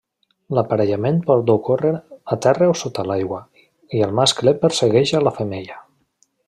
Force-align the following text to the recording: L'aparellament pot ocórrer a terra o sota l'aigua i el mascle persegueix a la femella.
L'aparellament 0.59 1.19
pot 1.27 1.51
ocórrer 1.55 1.91
a 2.35 2.39
terra 2.47 2.71
o 2.73 2.75
sota 2.81 3.07
l'aigua 3.11 3.43
i 3.99 4.03
el 4.09 4.19
mascle 4.21 4.59
persegueix 4.65 5.17
a 5.21 5.27
la 5.29 5.39
femella. 5.41 5.83